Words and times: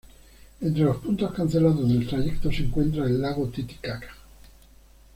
Entre 0.63 0.83
los 0.83 0.97
puntos 0.97 1.31
cancelados 1.31 1.87
del 1.87 2.07
trayecto 2.07 2.49
se 2.51 2.63
encuentra 2.63 3.05
el 3.05 3.21
Lago 3.21 3.49
Titicaca. 3.49 4.15